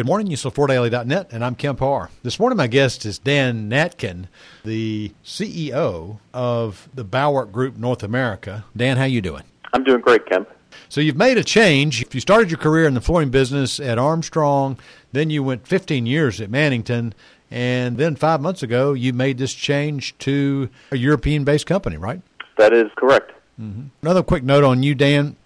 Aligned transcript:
Good 0.00 0.06
morning, 0.06 0.28
FloorDaily.net, 0.28 1.30
and 1.30 1.44
I'm 1.44 1.54
Kemp 1.54 1.80
Harr. 1.80 2.08
This 2.22 2.40
morning, 2.40 2.56
my 2.56 2.68
guest 2.68 3.04
is 3.04 3.18
Dan 3.18 3.68
Natkin, 3.68 4.28
the 4.64 5.12
CEO 5.22 6.20
of 6.32 6.88
the 6.94 7.04
Bauwerk 7.04 7.52
Group 7.52 7.76
North 7.76 8.02
America. 8.02 8.64
Dan, 8.74 8.96
how 8.96 9.04
you 9.04 9.20
doing? 9.20 9.42
I'm 9.74 9.84
doing 9.84 10.00
great, 10.00 10.24
Kemp. 10.24 10.48
So 10.88 11.02
you've 11.02 11.18
made 11.18 11.36
a 11.36 11.44
change. 11.44 12.00
If 12.00 12.14
you 12.14 12.22
started 12.22 12.50
your 12.50 12.56
career 12.56 12.86
in 12.86 12.94
the 12.94 13.02
flooring 13.02 13.28
business 13.28 13.78
at 13.78 13.98
Armstrong, 13.98 14.78
then 15.12 15.28
you 15.28 15.42
went 15.42 15.68
15 15.68 16.06
years 16.06 16.40
at 16.40 16.50
Mannington, 16.50 17.12
and 17.50 17.98
then 17.98 18.16
five 18.16 18.40
months 18.40 18.62
ago, 18.62 18.94
you 18.94 19.12
made 19.12 19.36
this 19.36 19.52
change 19.52 20.16
to 20.20 20.70
a 20.92 20.96
European 20.96 21.44
based 21.44 21.66
company, 21.66 21.98
right? 21.98 22.22
That 22.56 22.72
is 22.72 22.86
correct. 22.96 23.32
Mm-hmm. 23.60 23.88
Another 24.00 24.22
quick 24.22 24.44
note 24.44 24.64
on 24.64 24.82
you, 24.82 24.94
Dan. 24.94 25.36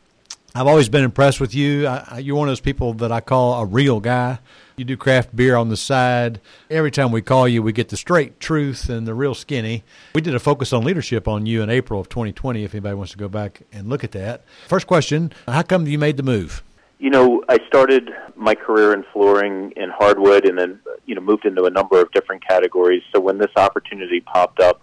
I've 0.57 0.69
always 0.69 0.89
been 0.89 1.03
impressed 1.03 1.41
with 1.41 1.53
you. 1.53 1.89
I, 1.89 2.19
you're 2.19 2.37
one 2.37 2.47
of 2.47 2.53
those 2.53 2.61
people 2.61 2.95
that 2.95 3.11
I 3.11 3.21
call 3.21 3.61
a 3.61 3.67
real 3.67 3.99
guy. 3.99 4.39
You 4.77 4.85
do 4.85 4.97
craft 4.97 5.35
beer 5.35 5.57
on 5.57 5.69
the 5.69 5.77
side. 5.77 6.41
Every 6.71 6.93
time 6.93 7.11
we 7.11 7.23
call 7.23 7.49
you, 7.49 7.61
we 7.61 7.73
get 7.73 7.89
the 7.89 7.97
straight 7.97 8.39
truth 8.39 8.89
and 8.89 9.05
the 9.05 9.15
real 9.15 9.35
skinny. 9.35 9.83
We 10.15 10.21
did 10.21 10.33
a 10.33 10.39
focus 10.39 10.73
on 10.73 10.85
leadership 10.85 11.27
on 11.27 11.45
you 11.45 11.61
in 11.63 11.71
April 11.71 11.99
of 11.99 12.09
2020, 12.09 12.63
if 12.63 12.73
anybody 12.73 12.95
wants 12.95 13.11
to 13.11 13.19
go 13.19 13.29
back 13.29 13.63
and 13.73 13.89
look 13.89 14.05
at 14.05 14.13
that. 14.13 14.45
First 14.69 14.87
question 14.87 15.33
How 15.49 15.63
come 15.63 15.89
you 15.89 15.99
made 15.99 16.17
the 16.17 16.23
move? 16.23 16.63
You 17.01 17.11
know, 17.11 17.43
I 17.49 17.59
started 17.67 18.11
my 18.37 18.55
career 18.55 18.93
in 18.93 19.05
flooring 19.13 19.73
in 19.77 19.91
hardwood 19.91 20.47
and 20.47 20.57
then, 20.57 20.79
you 21.05 21.17
know, 21.17 21.21
moved 21.21 21.47
into 21.47 21.65
a 21.65 21.71
number 21.71 22.01
of 22.01 22.13
different 22.13 22.47
categories. 22.47 23.03
So 23.13 23.21
when 23.21 23.39
this 23.39 23.51
opportunity 23.57 24.21
popped 24.21 24.61
up, 24.61 24.81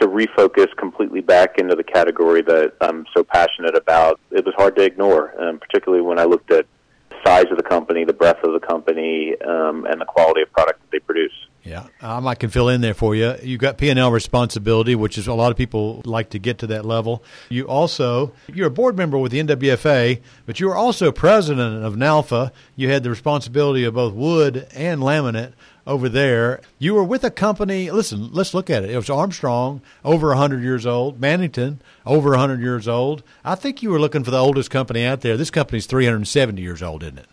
to 0.00 0.08
refocus 0.08 0.74
completely 0.76 1.20
back 1.20 1.58
into 1.58 1.74
the 1.74 1.84
category 1.84 2.42
that 2.42 2.74
I'm 2.80 3.06
so 3.14 3.24
passionate 3.24 3.76
about, 3.76 4.20
it 4.30 4.44
was 4.44 4.54
hard 4.56 4.76
to 4.76 4.82
ignore, 4.82 5.40
um, 5.40 5.58
particularly 5.58 6.02
when 6.02 6.18
I 6.18 6.24
looked 6.24 6.50
at 6.50 6.66
the 7.10 7.16
size 7.24 7.46
of 7.50 7.56
the 7.56 7.62
company, 7.62 8.04
the 8.04 8.12
breadth 8.12 8.42
of 8.44 8.52
the 8.52 8.66
company, 8.66 9.34
um, 9.42 9.86
and 9.86 10.00
the 10.00 10.04
quality 10.04 10.42
of 10.42 10.52
product 10.52 10.80
that 10.80 10.90
they 10.90 10.98
produce. 10.98 11.32
Yeah, 11.66 11.86
um, 12.00 12.28
I 12.28 12.36
can 12.36 12.48
fill 12.48 12.68
in 12.68 12.80
there 12.80 12.94
for 12.94 13.16
you. 13.16 13.34
You've 13.42 13.60
got 13.60 13.76
P 13.76 13.88
and 13.90 13.98
L 13.98 14.12
responsibility, 14.12 14.94
which 14.94 15.18
is 15.18 15.26
a 15.26 15.34
lot 15.34 15.50
of 15.50 15.56
people 15.56 16.00
like 16.04 16.30
to 16.30 16.38
get 16.38 16.58
to 16.58 16.68
that 16.68 16.84
level. 16.84 17.24
You 17.48 17.66
also 17.66 18.32
you're 18.46 18.68
a 18.68 18.70
board 18.70 18.96
member 18.96 19.18
with 19.18 19.32
the 19.32 19.42
NWFA, 19.42 20.20
but 20.46 20.60
you 20.60 20.68
were 20.68 20.76
also 20.76 21.10
president 21.10 21.84
of 21.84 21.96
NALFA. 21.96 22.52
You 22.76 22.90
had 22.90 23.02
the 23.02 23.10
responsibility 23.10 23.82
of 23.82 23.94
both 23.94 24.14
wood 24.14 24.68
and 24.76 25.00
laminate 25.00 25.54
over 25.88 26.08
there. 26.08 26.60
You 26.78 26.94
were 26.94 27.02
with 27.02 27.24
a 27.24 27.32
company. 27.32 27.90
Listen, 27.90 28.32
let's 28.32 28.54
look 28.54 28.70
at 28.70 28.84
it. 28.84 28.90
It 28.90 28.96
was 28.96 29.10
Armstrong, 29.10 29.82
over 30.04 30.28
100 30.28 30.62
years 30.62 30.86
old. 30.86 31.20
Mannington, 31.20 31.78
over 32.04 32.30
100 32.30 32.60
years 32.60 32.86
old. 32.86 33.24
I 33.44 33.56
think 33.56 33.82
you 33.82 33.90
were 33.90 33.98
looking 33.98 34.22
for 34.22 34.30
the 34.30 34.38
oldest 34.38 34.70
company 34.70 35.04
out 35.04 35.22
there. 35.22 35.36
This 35.36 35.50
company's 35.50 35.86
370 35.86 36.62
years 36.62 36.80
old, 36.80 37.02
isn't 37.02 37.18
it? 37.18 37.28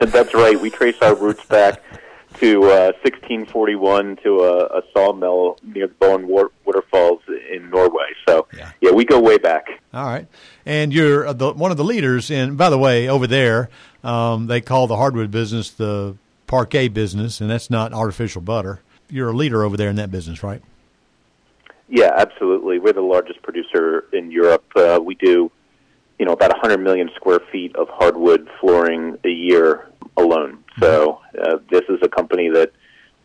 That's 0.12 0.34
right. 0.34 0.60
We 0.60 0.68
trace 0.68 0.96
our 1.00 1.14
roots 1.14 1.46
back 1.46 1.82
to 2.40 2.64
uh, 2.64 2.92
1641 3.02 4.16
to 4.22 4.40
a, 4.40 4.78
a 4.78 4.82
sawmill 4.92 5.58
near 5.62 5.88
the 5.88 5.94
Boen 5.94 6.26
Waterfalls 6.26 7.20
in 7.50 7.70
Norway. 7.70 8.06
So, 8.28 8.46
yeah. 8.56 8.72
yeah, 8.80 8.92
we 8.92 9.04
go 9.04 9.20
way 9.20 9.38
back. 9.38 9.66
All 9.92 10.04
right. 10.04 10.26
And 10.66 10.92
you're 10.92 11.32
the, 11.32 11.52
one 11.52 11.70
of 11.70 11.76
the 11.76 11.84
leaders 11.84 12.30
in, 12.30 12.56
by 12.56 12.70
the 12.70 12.78
way, 12.78 13.08
over 13.08 13.26
there, 13.26 13.70
um, 14.04 14.46
they 14.46 14.60
call 14.60 14.86
the 14.86 14.96
hardwood 14.96 15.30
business 15.30 15.70
the 15.70 16.16
parquet 16.46 16.88
business, 16.88 17.40
and 17.40 17.50
that's 17.50 17.70
not 17.70 17.92
artificial 17.92 18.42
butter. 18.42 18.80
You're 19.08 19.30
a 19.30 19.36
leader 19.36 19.62
over 19.62 19.76
there 19.76 19.88
in 19.88 19.96
that 19.96 20.10
business, 20.10 20.42
right? 20.42 20.62
Yeah, 21.88 22.10
absolutely. 22.16 22.78
We're 22.78 22.92
the 22.92 23.00
largest 23.00 23.42
producer 23.42 24.04
in 24.12 24.30
Europe. 24.30 24.64
Uh, 24.76 25.00
we 25.02 25.14
do, 25.14 25.50
you 26.18 26.26
know, 26.26 26.32
about 26.32 26.50
100 26.50 26.78
million 26.78 27.10
square 27.16 27.40
feet 27.50 27.74
of 27.76 27.88
hardwood 27.88 28.48
flooring 28.60 29.18
a 29.24 29.30
year 29.30 29.88
alone. 30.18 30.64
So 30.80 31.20
uh, 31.40 31.58
this 31.70 31.82
is 31.88 31.98
a 32.02 32.08
company 32.08 32.48
that 32.50 32.72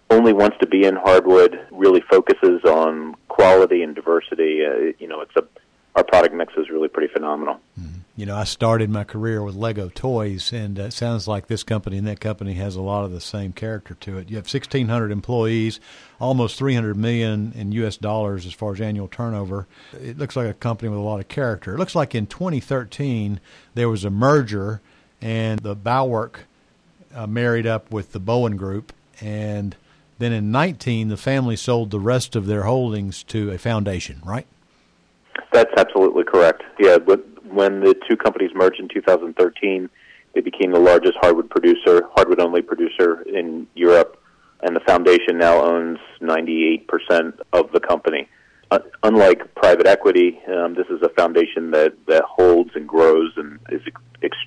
only 0.10 0.34
wants 0.34 0.58
to 0.60 0.68
be 0.68 0.86
in 0.86 0.96
hardwood, 0.96 1.60
really 1.72 2.02
focuses 2.10 2.64
on 2.64 3.16
quality 3.28 3.84
and 3.84 3.96
diversity. 3.96 4.66
Uh, 4.66 4.94
you 5.00 5.08
know, 5.08 5.22
it's 5.22 5.36
a 5.36 5.44
our 5.96 6.04
product 6.04 6.34
mix 6.34 6.54
is 6.58 6.70
really 6.70 6.88
pretty 6.88 7.12
phenomenal. 7.14 7.60
Mm-hmm. 7.80 8.00
You 8.16 8.28
know, 8.28 8.36
I 8.36 8.44
started 8.44 8.90
my 8.90 9.04
career 9.04 9.42
with 9.44 9.56
Lego 9.56 9.90
toys, 9.90 10.54
and 10.54 10.78
it 10.78 10.94
sounds 10.94 11.28
like 11.28 11.48
this 11.48 11.64
company 11.64 11.98
and 11.98 12.08
that 12.08 12.20
company 12.20 12.54
has 12.54 12.76
a 12.76 12.82
lot 12.82 13.06
of 13.06 13.12
the 13.12 13.22
same 13.22 13.54
character 13.54 13.96
to 13.96 14.18
it. 14.18 14.30
You 14.30 14.36
have 14.36 14.46
1,600 14.46 15.12
employees, 15.12 15.80
almost 16.20 16.58
300 16.58 16.96
million 16.96 17.54
in 17.56 17.72
U.S. 17.74 17.98
dollars 17.98 18.46
as 18.46 18.54
far 18.54 18.74
as 18.74 18.82
annual 18.82 19.08
turnover. 19.08 19.68
It 19.94 20.18
looks 20.18 20.36
like 20.36 20.48
a 20.48 20.54
company 20.54 20.90
with 20.90 21.00
a 21.00 21.04
lot 21.04 21.20
of 21.20 21.28
character. 21.28 21.74
It 21.74 21.80
looks 21.80 21.96
like 21.96 22.14
in 22.14 22.28
2013 22.28 23.40
there 23.74 23.90
was 23.90 24.04
a 24.04 24.12
merger, 24.12 24.82
and 25.22 25.60
the 25.60 25.76
Bauwerk 25.76 26.42
uh, 27.16 27.28
married 27.28 27.68
up 27.68 27.92
with 27.92 28.12
the 28.12 28.20
Boen 28.20 28.58
Group, 28.58 28.94
and 29.22 29.76
then 30.20 30.32
in 30.32 30.52
19 30.52 31.10
the 31.10 31.18
family 31.18 31.56
sold 31.56 31.92
the 31.92 32.00
rest 32.00 32.36
of 32.36 32.46
their 32.46 32.64
holdings 32.64 33.24
to 33.24 33.52
a 33.52 33.58
foundation, 33.58 34.22
right? 34.26 34.48
That's 35.52 35.72
absolutely 35.78 36.24
correct. 36.24 36.64
Yeah, 36.80 36.98
but 36.98 37.26
when 37.54 37.82
the 37.82 37.96
two 38.10 38.18
companies 38.18 38.52
merged 38.56 38.80
in 38.80 38.88
2013, 38.88 39.90
they 40.34 40.42
became 40.42 40.72
the 40.72 40.80
largest 40.80 41.16
hardwood 41.22 41.50
producer, 41.50 42.08
hardwood 42.16 42.40
only 42.40 42.62
producer 42.62 43.22
in 43.22 43.68
Europe, 43.76 44.20
and 44.62 44.76
the 44.76 44.80
foundation 44.82 45.38
now 45.38 45.62
owns 45.62 46.00
98% 46.22 47.40
of 47.52 47.72
the 47.72 47.80
company. 47.80 48.28
Uh, 48.72 48.80
unlike 49.04 49.54
private 49.56 49.86
equity, 49.86 50.40
um, 50.48 50.74
this 50.74 50.88
is 50.88 51.02
a 51.04 51.10
foundation 51.10 51.72
that, 51.72 51.94
that 52.08 52.24
holds 52.24 52.72
and 52.76 52.88
grows 52.88 53.32
and 53.38 53.60
is 53.70 53.82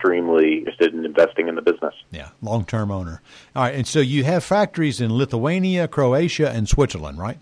extremely 0.07 0.59
interested 0.59 0.95
in 0.95 1.05
investing 1.05 1.49
in 1.49 1.55
the 1.55 1.63
business. 1.63 1.95
Yeah, 2.11 2.31
long 2.43 2.65
term 2.65 2.91
owner. 2.91 3.23
All 3.55 3.65
right, 3.65 3.75
and 3.75 3.87
so 3.87 4.01
you 4.01 4.25
have 4.25 4.45
factories 4.45 5.01
in 5.01 5.13
Lithuania, 5.13 5.89
Croatia, 5.89 6.51
and 6.51 6.69
Switzerland, 6.69 7.19
right? 7.19 7.39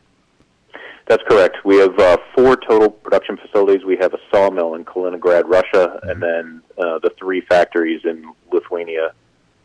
That's 1.06 1.22
correct. 1.28 1.58
We 1.64 1.76
have 1.78 1.98
uh, 1.98 2.16
four 2.34 2.56
total 2.56 2.90
production 2.90 3.36
facilities. 3.36 3.84
We 3.84 3.98
have 4.00 4.14
a 4.14 4.18
sawmill 4.32 4.74
in 4.74 4.84
Kaliningrad, 4.86 5.44
Russia, 5.46 6.00
mm-hmm. 6.02 6.08
and 6.08 6.22
then 6.22 6.62
uh, 6.78 6.98
the 7.00 7.10
three 7.18 7.42
factories 7.42 8.00
in 8.04 8.32
Lithuania, 8.50 9.12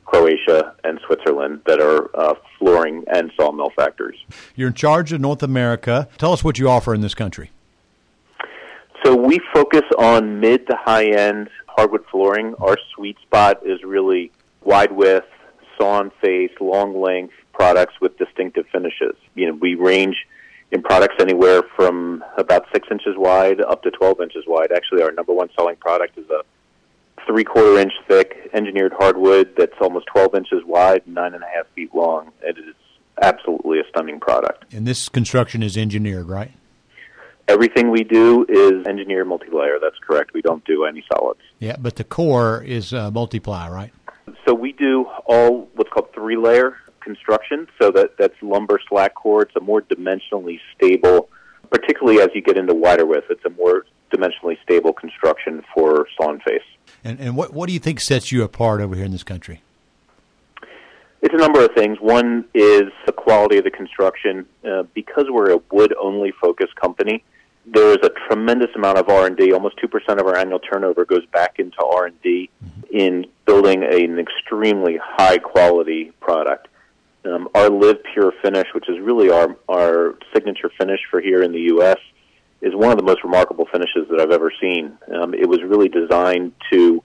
Croatia, 0.06 0.76
and 0.84 1.00
Switzerland 1.06 1.62
that 1.66 1.80
are 1.80 2.10
uh, 2.14 2.34
flooring 2.58 3.06
and 3.08 3.32
sawmill 3.40 3.72
factories. 3.76 4.20
You're 4.56 4.68
in 4.68 4.74
charge 4.74 5.14
of 5.14 5.22
North 5.22 5.42
America. 5.42 6.10
Tell 6.18 6.34
us 6.34 6.44
what 6.44 6.60
you 6.60 6.68
offer 6.68 6.94
in 6.94 7.00
this 7.00 7.16
country. 7.16 7.52
So 9.06 9.16
we 9.16 9.40
focus 9.54 9.84
on 9.98 10.42
mid 10.42 10.68
to 10.68 10.76
high 10.76 11.06
end 11.06 11.50
hardwood 11.80 12.04
flooring. 12.12 12.56
Our 12.60 12.78
sweet 12.94 13.18
spot 13.22 13.66
is 13.66 13.82
really 13.86 14.34
wide 14.66 14.92
width, 14.92 15.30
sawn 15.80 16.12
face, 16.22 16.52
long 16.60 17.00
length 17.00 17.34
products 17.54 17.94
with 18.02 18.18
distinctive 18.18 18.66
finishes. 18.70 19.16
You 19.34 19.48
know, 19.48 19.54
we 19.54 19.76
range 19.76 20.18
in 20.72 20.82
products 20.82 21.16
anywhere 21.22 21.64
from 21.78 22.22
about 22.38 22.66
six 22.74 22.90
inches 22.92 23.16
wide 23.16 23.62
up 23.62 23.82
to 23.84 23.92
12 23.92 24.20
inches 24.20 24.44
wide. 24.46 24.74
Actually, 24.74 25.04
our 25.04 25.14
number 25.14 25.32
one 25.32 25.48
selling 25.56 25.78
product 25.78 26.18
is 26.18 26.30
a 26.30 26.42
three 27.26 27.46
quarter 27.46 27.80
inch 27.80 27.94
thick 28.10 28.50
engineered 28.54 28.92
hardwood 28.92 29.56
that's 29.58 29.80
almost 29.80 30.08
12 30.08 30.36
inches 30.36 30.62
wide, 30.66 31.02
nine 31.08 31.34
and 31.34 31.44
a 31.44 31.48
half 31.48 31.66
feet 31.76 31.96
long. 31.96 32.30
It 32.42 32.58
is 32.58 32.76
absolutely 33.22 33.80
a 33.80 33.84
stunning 33.88 34.20
product. 34.20 34.74
And 34.74 34.86
this 34.86 35.08
construction 35.08 35.64
is 35.64 35.78
engineered, 35.78 36.28
right? 36.28 36.52
Everything 37.48 37.90
we 37.90 38.04
do 38.04 38.46
is 38.50 38.86
engineered 38.86 39.28
multi-layer. 39.28 39.80
That's 39.82 39.98
correct. 40.06 40.34
We 40.34 40.42
don't 40.42 40.64
do 40.66 40.84
any 40.84 41.06
solids. 41.12 41.40
Yeah, 41.60 41.76
but 41.78 41.98
the 41.98 42.04
core 42.04 42.64
is 42.64 42.94
uh, 42.94 43.12
multiply, 43.12 43.70
right? 43.70 43.92
So 44.48 44.54
we 44.54 44.72
do 44.72 45.06
all 45.26 45.70
what's 45.76 45.90
called 45.90 46.14
three-layer 46.14 46.78
construction. 47.02 47.68
So 47.82 47.92
that 47.92 48.18
that's 48.18 48.36
lumber 48.42 48.80
slack 48.88 49.16
core. 49.16 49.44
It's 49.44 49.56
a 49.56 49.60
more 49.60 49.82
dimensionally 49.82 50.60
stable, 50.76 51.30
particularly 51.70 52.22
as 52.22 52.30
you 52.34 52.42
get 52.42 52.58
into 52.58 52.74
wider 52.74 53.06
width. 53.06 53.28
It's 53.30 53.44
a 53.46 53.50
more 53.50 53.86
dimensionally 54.14 54.58
stable 54.64 54.94
construction 54.94 55.64
for 55.74 56.08
sawn 56.20 56.40
face. 56.40 56.62
And 57.04 57.20
and 57.20 57.36
what 57.36 57.54
what 57.54 57.68
do 57.68 57.74
you 57.74 57.80
think 57.80 58.00
sets 58.00 58.32
you 58.32 58.44
apart 58.44 58.82
over 58.82 58.96
here 58.96 59.06
in 59.06 59.12
this 59.12 59.24
country? 59.24 59.62
It's 61.22 61.34
a 61.34 61.38
number 61.38 61.64
of 61.64 61.72
things. 61.76 61.98
One 62.00 62.46
is 62.54 62.84
the 63.06 63.12
quality 63.12 63.58
of 63.58 63.66
the 63.66 63.72
construction. 63.72 64.46
Uh, 64.66 64.84
because 64.94 65.26
we're 65.30 65.52
a 65.52 65.60
wood 65.72 65.94
only 66.02 66.32
focused 66.32 66.76
company, 66.76 67.24
there 67.74 67.92
is 67.92 68.00
a 68.04 68.10
tremendous 68.28 68.70
amount 68.76 68.98
of 68.98 69.10
R 69.10 69.28
and 69.28 69.38
D. 69.38 69.54
Almost 69.54 69.78
two 69.78 69.88
percent 69.88 70.20
of 70.20 70.28
our 70.28 70.38
annual 70.38 70.60
turnover 70.60 71.06
goes 71.06 71.26
back 71.28 71.60
into 71.60 71.78
R 71.84 72.06
and 72.08 72.22
D 72.22 72.50
mm-hmm. 72.64 72.82
in 72.96 73.26
building 73.46 73.84
an 73.84 74.20
extremely 74.20 74.98
high 75.02 75.38
quality 75.38 76.12
product 76.20 76.68
um, 77.26 77.50
our 77.54 77.70
Live 77.70 77.98
Pure 78.14 78.34
finish, 78.42 78.68
which 78.74 78.90
is 78.90 79.00
really 79.00 79.30
our 79.30 79.56
our 79.68 80.16
signature 80.34 80.72
finish 80.78 81.00
for 81.10 81.20
here 81.20 81.44
in 81.44 81.52
the 81.52 81.62
U.S., 81.74 81.98
is 82.62 82.74
one 82.76 82.92
of 82.92 82.98
the 82.98 83.04
most 83.04 83.24
remarkable 83.24 83.68
finishes 83.72 84.08
that 84.10 84.20
I've 84.20 84.32
ever 84.32 84.52
seen. 84.62 84.98
Um, 85.14 85.34
it 85.34 85.48
was 85.48 85.62
really 85.64 85.90
designed 85.90 86.54
to 86.72 87.04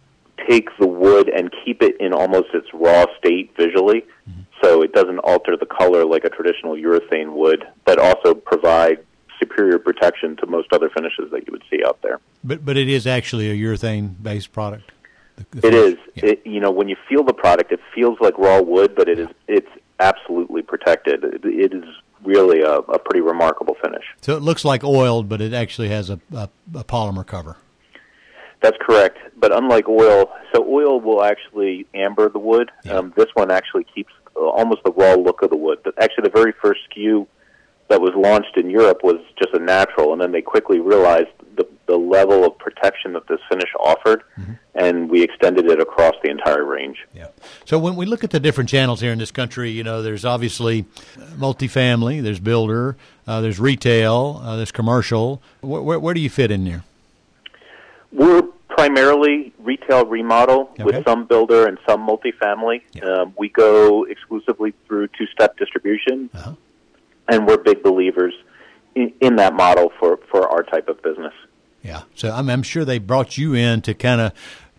take 0.49 0.69
the 0.79 0.87
wood 0.87 1.29
and 1.29 1.53
keep 1.65 1.83
it 1.83 1.97
in 2.01 2.13
almost 2.13 2.49
its 2.55 2.67
raw 2.73 3.07
state 3.19 3.53
visually, 3.57 4.05
mm-hmm. 4.29 4.43
so 4.63 4.83
it 4.83 4.93
doesn't 4.93 5.19
alter 5.19 5.57
the 5.57 5.67
color 5.67 6.05
like 6.05 6.25
a 6.25 6.31
traditional 6.31 6.75
urethane 6.75 7.33
would, 7.33 7.67
but 7.85 7.99
also 7.99 8.35
provide 8.35 9.05
superior 9.45 9.79
protection 9.79 10.37
to 10.37 10.47
most 10.47 10.73
other 10.73 10.89
finishes 10.91 11.31
that 11.31 11.47
you 11.47 11.53
would 11.53 11.65
see 11.71 11.81
out 11.85 11.99
there. 12.03 12.19
But 12.43 12.65
but 12.65 12.77
it 12.77 12.89
is 12.89 13.07
actually 13.07 13.51
a 13.51 13.55
urethane 13.55 14.15
based 14.23 14.53
product. 14.53 14.91
The 15.37 15.43
It 15.59 15.61
finish. 15.63 15.75
is. 15.93 15.97
Yeah. 16.15 16.25
It, 16.31 16.47
you 16.47 16.61
know, 16.61 16.71
when 16.71 16.89
you 16.89 16.97
feel 17.09 17.25
the 17.25 17.33
product, 17.35 17.73
it 17.73 17.81
feels 17.95 18.19
like 18.21 18.39
raw 18.39 18.61
wood, 18.63 18.95
but 18.95 19.09
it 19.09 19.19
is. 19.19 19.29
It's 19.49 19.69
absolutely 20.01 20.63
protected. 20.63 21.25
It, 21.25 21.45
it 21.45 21.73
is 21.75 21.85
really 22.25 22.61
a, 22.63 22.75
a 22.79 22.99
pretty 22.99 23.21
remarkable 23.21 23.77
finish. 23.83 24.05
So 24.23 24.37
it 24.37 24.43
looks 24.43 24.65
like 24.65 24.83
oiled, 24.85 25.29
but 25.29 25.41
it 25.41 25.53
actually 25.53 25.89
has 25.89 26.09
a, 26.09 26.19
a, 26.33 26.49
a 26.75 26.85
polymer 26.85 27.27
cover. 27.27 27.57
That's 28.63 28.77
correct. 28.81 29.19
But 29.37 29.55
unlike 29.55 29.89
oil, 29.89 30.33
so 30.55 30.65
oil 30.67 31.01
will 31.01 31.23
actually 31.23 31.87
amber 31.95 32.29
the 32.31 32.39
wood. 32.39 32.71
Yeah. 32.85 32.93
Um, 32.95 33.13
this 33.17 33.27
one 33.35 33.51
actually 33.51 33.85
keeps 33.95 34.13
uh, 34.37 34.41
almost 34.41 34.83
the 34.85 34.93
raw 34.93 35.15
look 35.15 35.43
of 35.43 35.51
the 35.51 35.57
wood. 35.57 35.81
But 35.85 36.01
actually, 36.03 36.25
the 36.31 36.31
very 36.41 36.53
first 36.63 36.81
SKU 36.91 37.27
that 37.89 38.01
was 38.01 38.13
launched 38.17 38.57
in 38.57 38.71
Europe 38.71 39.01
was 39.05 39.21
just 39.39 39.53
a 39.55 39.59
natural, 39.59 40.13
and 40.13 40.21
then 40.21 40.33
they 40.33 40.43
quickly 40.43 40.81
realized 40.81 41.29
the, 41.57 41.67
the 41.87 41.97
level 41.97 42.45
of 42.45 42.57
protection 42.59 43.13
that 43.13 43.27
this 43.29 43.39
finish 43.49 43.69
offered, 43.79 44.23
and 44.75 45.11
we 45.11 45.23
extended 45.23 45.67
it 45.67 45.81
across 45.81 46.15
the 46.23 46.31
entire 46.31 46.65
range. 46.65 46.97
Yeah. 47.15 47.29
So 47.67 47.79
when 47.79 47.95
we 47.95 48.07
look 48.07 48.25
at 48.25 48.31
the 48.31 48.41
different 48.41 48.71
channels 48.71 49.01
here 49.01 49.13
in 49.13 49.19
this 49.19 49.31
country, 49.31 49.71
you 49.71 49.85
know, 49.85 50.01
there's 50.03 50.25
obviously 50.25 50.87
multifamily, 51.37 52.23
there's 52.23 52.41
builder, 52.41 52.97
uh, 53.27 53.41
there's 53.43 53.61
retail, 53.61 54.41
uh, 54.43 54.57
there's 54.57 54.73
commercial. 54.73 55.43
Where, 55.61 55.83
where, 55.83 55.99
where 56.01 56.15
do 56.15 56.21
you 56.21 56.31
fit 56.31 56.51
in 56.51 56.65
there? 56.65 56.85
We're 58.13 58.43
primarily 58.69 59.53
retail 59.59 60.07
remodel 60.07 60.71
Okay. 60.73 60.85
with 60.85 61.05
some 61.05 61.27
builder 61.27 61.67
and 61.67 61.79
some 61.89 62.07
multifamily. 62.07 62.83
Yeah. 62.93 63.05
Um, 63.05 63.35
we 63.39 63.49
go 63.49 64.05
exclusively 64.05 64.73
through 64.87 65.09
two-step 65.19 65.57
distribution, 65.59 66.31
Uh-huh. 66.35 66.53
And 67.29 67.47
we're 67.47 67.59
big 67.59 67.83
believers 67.83 68.35
in, 68.95 69.13
in 69.21 69.37
that 69.37 69.55
model 69.55 69.93
for, 69.99 70.19
for 70.31 70.49
our 70.49 70.63
type 70.63 70.89
of 70.89 71.03
business. 71.03 71.33
Yeah. 71.83 72.03
So 72.15 72.31
I'm, 72.31 72.49
I'm 72.49 72.63
sure 72.63 72.85
they 72.85 72.99
brought 72.99 73.37
you 73.37 73.55
in 73.55 73.83
to 73.83 73.95
kind 73.95 74.21
of 74.21 74.33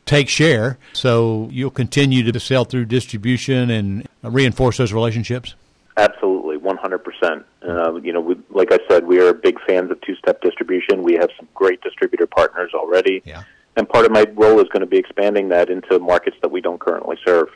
take 0.05 0.29
share. 0.29 0.77
So 0.93 1.49
you'll 1.51 1.71
continue 1.71 2.29
to 2.31 2.39
sell 2.39 2.65
through 2.65 2.85
distribution 2.85 3.69
and 3.69 4.07
reinforce 4.23 4.77
those 4.77 4.93
relationships. 4.93 5.55
Absolutely, 5.97 6.57
100%. 6.57 7.43
Uh, 7.67 7.95
you 7.95 8.11
know, 8.11 8.19
we, 8.19 8.35
like 8.49 8.71
I 8.71 8.79
said, 8.89 9.05
we 9.05 9.19
are 9.19 9.33
big 9.33 9.57
fans 9.65 9.91
of 9.91 10.01
two-step 10.01 10.41
distribution. 10.41 11.03
We 11.03 11.13
have 11.13 11.29
some 11.37 11.47
great 11.53 11.81
distributor 11.81 12.27
partners 12.27 12.71
already. 12.73 13.21
Yeah. 13.23 13.43
And 13.77 13.87
part 13.87 14.05
of 14.05 14.11
my 14.11 14.25
role 14.35 14.59
is 14.59 14.67
going 14.69 14.81
to 14.81 14.87
be 14.87 14.97
expanding 14.97 15.49
that 15.49 15.69
into 15.69 15.99
markets 15.99 16.37
that 16.41 16.49
we 16.49 16.61
don't 16.61 16.79
currently 16.79 17.17
serve. 17.25 17.49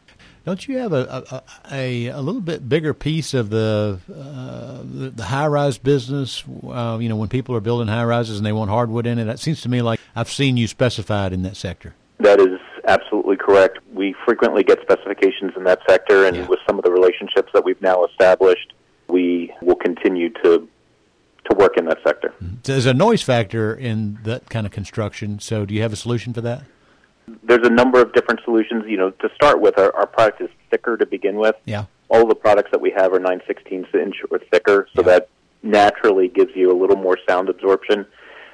Don't 0.45 0.67
you 0.67 0.77
have 0.77 0.93
a 0.93 1.23
a, 1.31 1.43
a, 1.71 2.07
a 2.07 2.21
little 2.21 2.41
bit 2.41 2.67
bigger 2.67 2.93
piece 2.93 3.33
of 3.33 3.49
the 3.49 3.99
uh, 4.13 4.78
the, 4.99 5.09
the 5.11 5.23
high 5.25 5.47
rise 5.47 5.77
business? 5.77 6.43
Uh, 6.67 6.97
you 7.01 7.09
know, 7.09 7.15
when 7.15 7.29
people 7.29 7.55
are 7.55 7.61
building 7.61 7.87
high 7.87 8.03
rises 8.03 8.37
and 8.37 8.45
they 8.45 8.51
want 8.51 8.69
hardwood 8.69 9.07
in 9.07 9.17
it, 9.17 9.27
it 9.27 9.39
seems 9.39 9.61
to 9.61 9.69
me 9.69 9.81
like 9.81 9.99
I've 10.15 10.29
seen 10.29 10.57
you 10.57 10.67
specified 10.67 11.33
in 11.33 11.43
that 11.43 11.55
sector. 11.55 11.95
That 12.19 12.39
is 12.39 12.59
absolutely 12.87 13.37
correct. 13.37 13.79
We 13.93 14.13
frequently 14.25 14.63
get 14.63 14.81
specifications 14.81 15.53
in 15.55 15.63
that 15.63 15.79
sector, 15.87 16.25
and 16.25 16.35
Yeah. 16.35 16.47
with 16.47 16.59
some 16.67 16.77
of 16.77 16.83
the 16.83 16.91
relationships 16.91 17.49
that 17.53 17.63
we've 17.63 17.81
now 17.81 18.03
established, 18.05 18.73
we 19.07 19.53
will 19.61 19.75
continue 19.75 20.29
to 20.43 20.67
to 21.49 21.55
work 21.57 21.77
in 21.77 21.85
that 21.85 21.97
sector. 22.05 22.31
There's 22.63 22.85
a 22.85 22.93
noise 22.93 23.23
factor 23.23 23.73
in 23.73 24.19
that 24.23 24.49
kind 24.49 24.67
of 24.67 24.71
construction. 24.71 25.39
So, 25.39 25.65
do 25.65 25.73
you 25.73 25.81
have 25.81 25.93
a 25.93 25.95
solution 25.95 26.31
for 26.33 26.41
that? 26.41 26.63
There's 27.43 27.65
a 27.65 27.69
number 27.71 27.99
of 28.01 28.13
different 28.13 28.41
solutions. 28.43 28.83
You 28.87 28.97
know, 28.97 29.09
to 29.11 29.29
start 29.33 29.59
with, 29.61 29.79
our, 29.79 29.95
our 29.95 30.05
product 30.05 30.41
is 30.41 30.49
thicker 30.69 30.97
to 30.97 31.05
begin 31.05 31.37
with. 31.37 31.55
Yeah. 31.65 31.85
All 32.09 32.25
the 32.27 32.35
products 32.35 32.71
that 32.71 32.81
we 32.81 32.91
have 32.91 33.13
are 33.13 33.19
9 33.19 33.41
16ths 33.47 33.93
inch 33.95 34.15
or 34.31 34.39
thicker, 34.51 34.87
so 34.95 35.01
Yeah. 35.01 35.07
that 35.07 35.29
naturally 35.63 36.27
gives 36.27 36.55
you 36.55 36.71
a 36.71 36.77
little 36.77 36.95
more 36.97 37.17
sound 37.27 37.49
absorption. 37.49 38.05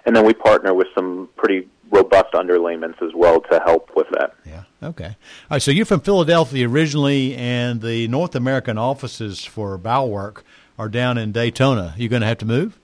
And 0.06 0.16
then 0.16 0.26
we 0.26 0.34
partner 0.34 0.74
with 0.74 0.88
some 0.94 1.30
pretty 1.36 1.68
robust 1.90 2.34
underlayments 2.34 3.02
as 3.02 3.12
well 3.16 3.42
to 3.52 3.60
help 3.66 3.90
with 3.96 4.08
that. 4.12 4.34
Yeah. 4.46 4.64
Okay. 4.84 5.06
All 5.06 5.12
right. 5.52 5.62
So 5.62 5.72
you're 5.72 5.86
from 5.86 6.02
Philadelphia 6.02 6.68
originally, 6.68 7.36
and 7.36 7.82
the 7.82 8.08
North 8.08 8.36
American 8.36 8.78
offices 8.78 9.44
for 9.46 9.78
Bauwerk 9.80 10.42
are 10.78 10.90
down 10.90 11.18
in 11.18 11.32
Daytona. 11.32 11.94
You 11.98 12.10
going 12.10 12.22
to 12.22 12.28
have 12.28 12.38
to 12.40 12.46
move? 12.46 12.78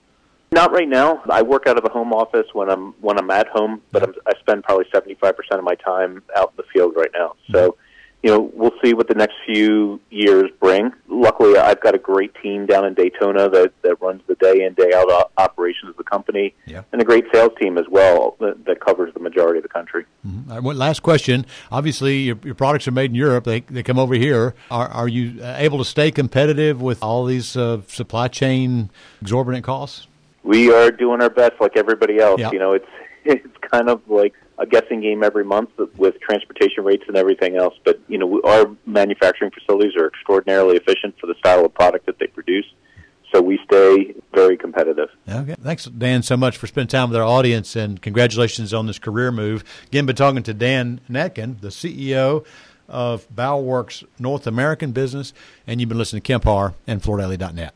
Not 0.53 0.71
right 0.71 0.87
now. 0.87 1.21
I 1.29 1.41
work 1.43 1.67
out 1.67 1.77
of 1.77 1.85
a 1.85 1.89
home 1.89 2.11
office 2.11 2.47
when 2.53 2.69
I'm 2.69 2.93
when 3.01 3.17
I'm 3.17 3.29
at 3.31 3.47
home, 3.47 3.81
but 3.91 4.03
I'm, 4.03 4.13
I 4.27 4.33
spend 4.39 4.63
probably 4.63 4.85
75% 4.93 5.33
of 5.51 5.63
my 5.63 5.75
time 5.75 6.23
out 6.35 6.51
in 6.51 6.57
the 6.57 6.63
field 6.73 6.93
right 6.97 7.11
now. 7.13 7.35
Mm-hmm. 7.49 7.53
So, 7.53 7.77
you 8.23 8.29
know, 8.29 8.51
we'll 8.53 8.73
see 8.83 8.93
what 8.93 9.07
the 9.07 9.15
next 9.15 9.33
few 9.45 9.99
years 10.11 10.51
bring. 10.59 10.91
Luckily, 11.07 11.57
I've 11.57 11.81
got 11.81 11.95
a 11.95 11.97
great 11.97 12.33
team 12.35 12.67
down 12.67 12.85
in 12.85 12.93
Daytona 12.93 13.49
that 13.49 13.73
that 13.81 13.99
runs 14.01 14.21
the 14.27 14.35
day 14.35 14.63
in 14.63 14.73
day 14.73 14.91
out 14.95 15.31
operations 15.37 15.89
of 15.89 15.97
the 15.97 16.03
company, 16.03 16.53
Yeah. 16.65 16.83
and 16.91 17.01
a 17.01 17.05
great 17.05 17.25
sales 17.33 17.51
team 17.59 17.77
as 17.77 17.85
well 17.89 18.35
that, 18.39 18.65
that 18.65 18.79
covers 18.79 19.13
the 19.13 19.19
majority 19.19 19.57
of 19.57 19.63
the 19.63 19.69
country. 19.69 20.05
All 20.25 20.55
right, 20.55 20.63
one 20.63 20.77
last 20.77 21.01
question. 21.01 21.45
Obviously, 21.71 22.17
your, 22.19 22.37
your 22.43 22.55
products 22.55 22.87
are 22.87 22.91
made 22.91 23.11
in 23.11 23.15
Europe. 23.15 23.45
They, 23.45 23.61
they 23.61 23.81
come 23.83 23.97
over 23.97 24.13
here. 24.13 24.53
Are, 24.69 24.87
are 24.87 25.07
you 25.07 25.41
uh, 25.41 25.55
able 25.57 25.79
to 25.79 25.85
stay 25.85 26.11
competitive 26.11 26.79
with 26.81 27.01
all 27.01 27.25
these 27.25 27.57
uh, 27.57 27.81
supply 27.87 28.27
chain 28.27 28.91
exorbitant 29.21 29.63
costs? 29.63 30.07
We 30.43 30.71
are 30.71 30.91
doing 30.91 31.21
our 31.21 31.29
best, 31.29 31.53
like 31.59 31.75
everybody 31.75 32.19
else. 32.19 32.39
Yeah. 32.39 32.51
You 32.51 32.59
know, 32.59 32.73
it's 32.73 32.87
it's 33.25 33.47
kind 33.71 33.89
of 33.89 34.01
like 34.07 34.33
a 34.61 34.67
guessing 34.67 35.01
game 35.01 35.23
every 35.23 35.43
month 35.43 35.71
with 35.97 36.19
transportation 36.21 36.83
rates 36.83 37.03
and 37.07 37.17
everything 37.17 37.57
else. 37.57 37.73
But 37.83 37.99
you 38.07 38.17
know, 38.17 38.41
our 38.45 38.69
manufacturing 38.85 39.51
facilities 39.51 39.95
are 39.97 40.07
extraordinarily 40.07 40.77
efficient 40.77 41.15
for 41.19 41.27
the 41.27 41.33
style 41.39 41.65
of 41.65 41.73
product 41.73 42.05
that 42.05 42.19
they 42.19 42.27
produce. 42.27 42.65
So 43.33 43.41
we 43.41 43.59
stay 43.65 44.13
very 44.33 44.57
competitive. 44.57 45.09
Okay. 45.27 45.55
Thanks, 45.61 45.85
Dan, 45.85 46.21
so 46.21 46.37
much 46.37 46.57
for 46.57 46.67
spending 46.67 46.89
time 46.89 47.09
with 47.09 47.17
our 47.17 47.25
audience, 47.25 47.75
and 47.75 48.01
congratulations 48.01 48.73
on 48.73 48.87
this 48.87 48.99
career 48.99 49.31
move. 49.31 49.63
Again, 49.87 50.05
been 50.05 50.15
talking 50.15 50.43
to 50.43 50.53
Dan 50.53 50.99
Natkin, 51.09 51.59
the 51.61 51.69
CEO 51.69 52.45
of 52.89 53.27
Bauwerk's 53.33 54.03
North 54.19 54.45
American 54.47 54.91
business, 54.91 55.33
and 55.65 55.79
you've 55.79 55.87
been 55.89 55.97
listening 55.97 56.21
to 56.21 56.27
Kemp 56.27 56.43
Harr 56.43 56.75
and 56.85 57.01
FloorDaily.net. 57.01 57.73